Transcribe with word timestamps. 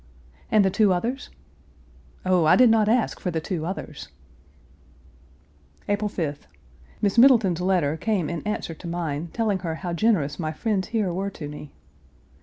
"And 0.49 0.65
the 0.65 0.71
two 0.71 0.91
others?" 0.91 1.29
"Oh, 2.25 2.45
I 2.45 2.55
did 2.55 2.71
not 2.71 2.89
ask 2.89 3.19
for 3.19 3.29
the 3.29 3.39
two 3.39 3.67
others!" 3.67 4.07
April 5.87 6.09
5th. 6.09 6.47
Miss 7.03 7.19
Middleton's 7.19 7.61
letter 7.61 7.97
came 7.97 8.27
in 8.27 8.41
answer 8.41 8.73
to 8.73 8.87
mine, 8.87 9.27
telling 9.31 9.59
her 9.59 9.75
how 9.75 9.93
generous 9.93 10.39
my 10.39 10.53
friends 10.53 10.87
here 10.87 11.13
were 11.13 11.29
to 11.29 11.47
me. 11.47 11.75